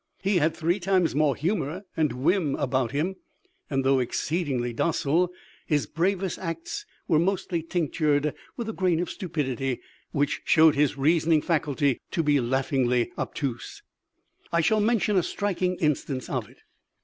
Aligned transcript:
He 0.23 0.37
had 0.37 0.57
three 0.57 0.79
times 0.79 1.13
more 1.13 1.35
humour 1.35 1.83
and 1.95 2.11
whim 2.23 2.55
about 2.55 2.91
him; 2.91 3.17
and 3.69 3.83
though 3.83 3.99
exceedingly 3.99 4.73
docile, 4.73 5.31
his 5.67 5.85
bravest 5.85 6.39
acts 6.39 6.87
were 7.07 7.19
mostly 7.19 7.61
tinctured 7.61 8.33
with 8.57 8.67
a 8.67 8.73
grain 8.73 8.99
of 8.99 9.11
stupidity, 9.11 9.79
which 10.11 10.41
showed 10.43 10.73
his 10.73 10.97
reasoning 10.97 11.43
faculty 11.43 12.01
to 12.09 12.23
be 12.23 12.39
laughably 12.39 13.11
obtuse. 13.15 13.83
"I 14.51 14.61
shall 14.61 14.79
mention 14.79 15.17
a 15.17 15.21
striking 15.21 15.75
instance 15.75 16.29
of 16.31 16.49
it. 16.49 16.63